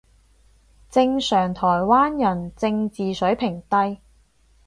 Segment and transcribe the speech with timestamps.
[0.89, 3.99] 正常台灣人正字水平低